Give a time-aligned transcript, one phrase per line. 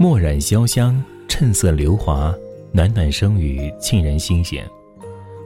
[0.00, 0.98] 墨染潇湘，
[1.28, 2.34] 衬色流华，
[2.72, 4.66] 暖暖声语沁人心弦。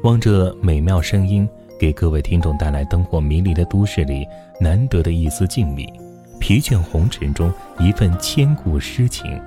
[0.05, 4.25] 望着美妙声音，给各位听众带来灯火迷离的都市里
[4.61, 5.93] 难得的一丝静谧，
[6.39, 9.43] 疲倦红尘中一份千古诗情。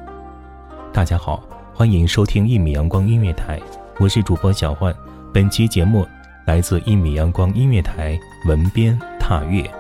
[0.91, 1.42] 大家好，
[1.73, 3.58] 欢迎收听一米阳光音乐台，
[4.02, 4.94] 我是主播小焕。
[5.33, 6.05] 本期节目
[6.45, 9.71] 来自一米阳光音乐台文编踏月。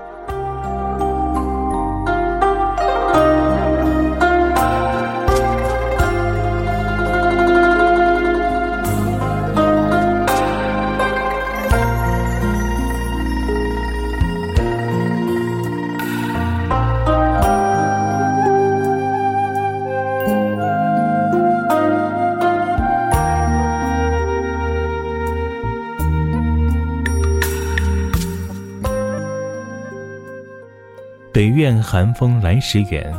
[31.37, 33.13] 北院寒风来时远，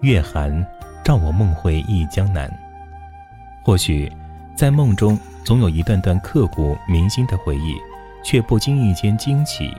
[0.00, 0.66] 月寒
[1.04, 2.52] 照我梦回忆江南。
[3.62, 4.10] 或许，
[4.56, 7.76] 在梦中总有一段段刻骨铭心的回忆，
[8.24, 9.72] 却不经意间惊起，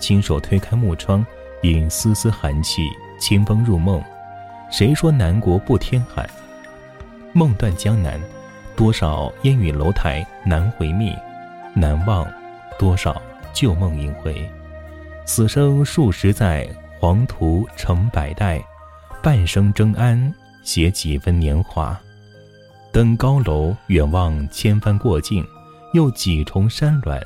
[0.00, 1.24] 亲手推开木窗，
[1.62, 2.82] 引丝丝寒气，
[3.20, 4.02] 清风入梦。
[4.68, 6.28] 谁说南国不天寒？
[7.32, 8.20] 梦断江南，
[8.74, 11.14] 多少烟雨楼台难回觅，
[11.72, 12.26] 难忘
[12.80, 13.22] 多少
[13.52, 14.44] 旧梦萦回。
[15.24, 16.68] 此生数十载。
[17.00, 18.60] 黄土成百代，
[19.22, 21.96] 半生征安，写几分年华。
[22.92, 25.44] 登高楼，远望千帆过尽，
[25.94, 27.22] 又几重山峦。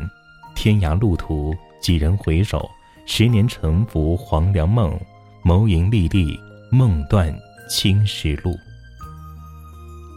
[0.54, 2.70] 天涯路途，几人回首？
[3.06, 4.94] 十年沉浮黄粱梦，
[5.42, 6.38] 眸盈历历，
[6.70, 7.34] 梦断
[7.66, 8.54] 青石路。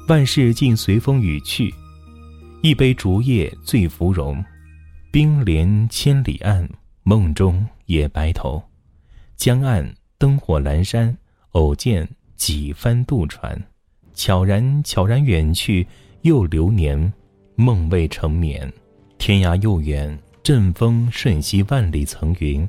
[0.10, 1.74] 万事尽随风雨去，
[2.62, 4.44] 一杯竹叶醉芙蓉。
[5.14, 6.68] 冰莲千里岸，
[7.04, 8.62] 梦中也白头。
[9.38, 11.16] 江岸灯火阑珊，
[11.51, 13.62] 偶见几番渡船，
[14.13, 15.85] 悄然悄然远去，
[16.22, 17.13] 又流年，
[17.56, 18.72] 梦未成眠。
[19.18, 22.68] 天涯又远，阵风瞬息万里层云。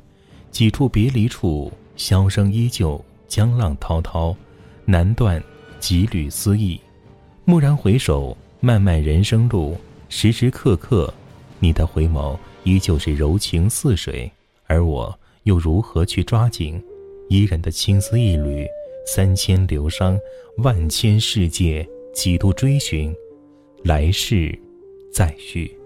[0.51, 4.35] 几处别离处，箫声依旧，江浪滔滔，
[4.85, 5.41] 难断
[5.79, 6.79] 几缕思意。
[7.45, 9.79] 蓦然回首，漫漫人生路，
[10.09, 11.11] 时时刻刻，
[11.59, 14.31] 你的回眸依旧是柔情似水，
[14.67, 15.17] 而我。
[15.47, 16.83] 又如何去抓紧
[17.29, 18.67] 伊人的青丝一缕？
[19.05, 20.19] 三千流觞，
[20.57, 23.15] 万千世界，几度追寻，
[23.85, 24.53] 来世
[25.09, 25.76] 再续。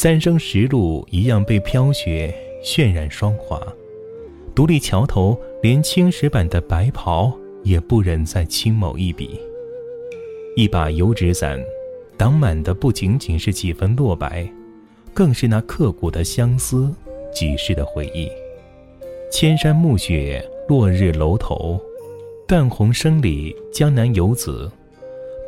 [0.00, 3.60] 三生石路一样被飘雪渲染霜华，
[4.54, 9.40] 独立桥头，连青石板的白袍也不忍再轻某一笔。
[10.54, 11.60] 一把油纸伞，
[12.16, 14.48] 挡满的不仅仅是几分落白，
[15.12, 16.94] 更是那刻骨的相思
[17.34, 18.30] 几世的回忆。
[19.32, 21.76] 千山暮雪，落日楼头，
[22.46, 24.70] 断鸿声里江南游子。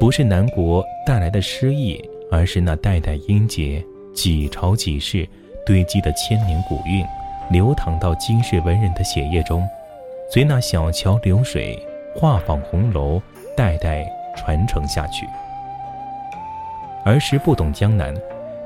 [0.00, 3.80] 不是南国带来的诗意，而是那代代音节、
[4.14, 5.28] 几朝几世
[5.64, 7.06] 堆积的千年古韵，
[7.50, 9.66] 流淌到今世文人的血液中，
[10.30, 11.78] 随那小桥流水，
[12.14, 13.20] 画舫红楼，
[13.56, 14.04] 代代
[14.36, 15.26] 传承下去。
[17.04, 18.14] 儿时不懂江南，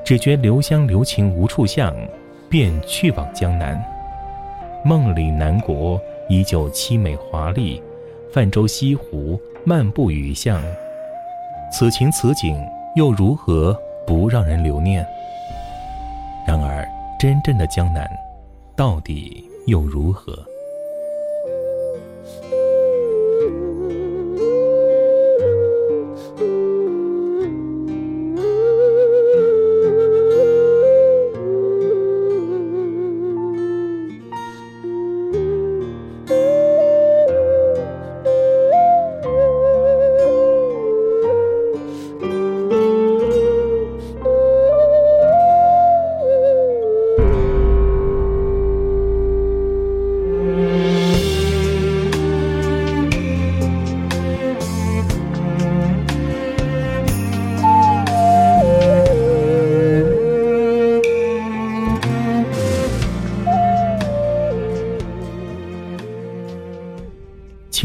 [0.03, 1.95] 只觉留香留情无处向，
[2.49, 3.81] 便去往江南。
[4.83, 7.81] 梦里南国依旧凄美华丽，
[8.31, 10.61] 泛舟西湖，漫步雨巷。
[11.71, 12.63] 此情此景，
[12.95, 13.75] 又如何
[14.05, 15.05] 不让人留念？
[17.17, 18.09] 真正的江南，
[18.75, 20.45] 到底又如何？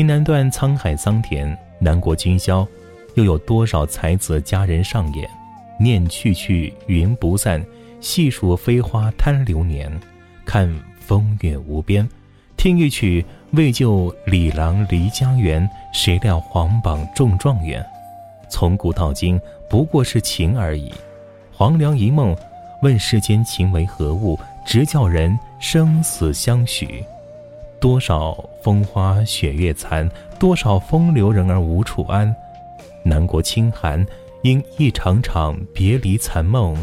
[0.00, 2.66] 情难断，沧海桑田，南国今宵，
[3.16, 5.28] 又有多少才子佳人上演？
[5.78, 7.62] 念去去，云不散，
[8.00, 9.92] 细数飞花贪流年，
[10.46, 12.08] 看风月无边，
[12.56, 15.68] 听一曲，为救李郎离家园。
[15.92, 17.84] 谁料皇榜中状元，
[18.48, 19.38] 从古到今
[19.68, 20.90] 不过是情而已。
[21.52, 22.34] 黄粱一梦，
[22.80, 24.40] 问世间情为何物？
[24.64, 27.04] 直叫人生死相许。
[27.80, 30.06] 多少风花雪月残，
[30.38, 32.34] 多少风流人儿无处安。
[33.02, 34.06] 南国清寒，
[34.42, 36.76] 因一场场别离残梦，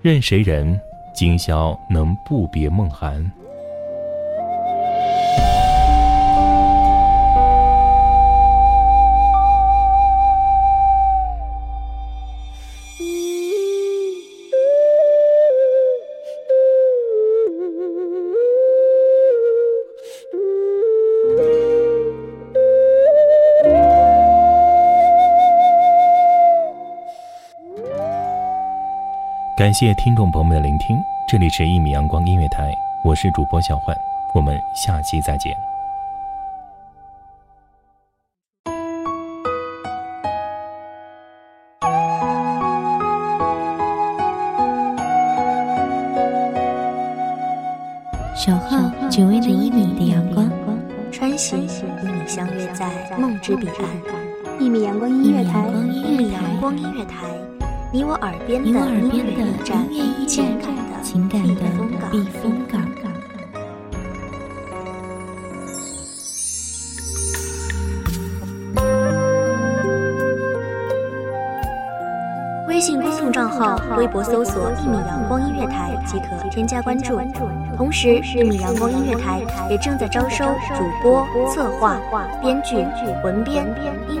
[0.00, 0.80] 任谁人
[1.14, 3.30] 今宵能不别梦寒？
[29.58, 30.96] 感谢听众朋友们的聆听，
[31.26, 32.70] 这里是《一米阳光音乐台》，
[33.02, 33.92] 我是主播小焕，
[34.32, 35.52] 我们下期再见。
[48.36, 48.78] 守候
[49.10, 50.48] 只为那一米的阳光，
[51.10, 52.88] 穿行与你相约在
[53.18, 54.60] 梦之彼岸。
[54.60, 57.26] 一米阳光音乐台，一米阳光音乐台。
[57.90, 59.88] 你我耳边的音乐驿站，
[61.02, 61.62] 情感的
[62.10, 62.86] 避风港。
[72.68, 77.18] 微信公众账号，微博搜索“一米阳光音乐台”即可添加关注。
[77.74, 79.40] 同时，一米阳光音乐台
[79.70, 80.44] 也正在招收
[80.76, 81.96] 主播、策划、
[82.42, 82.76] 编剧、
[83.24, 83.66] 文编、
[84.10, 84.20] 音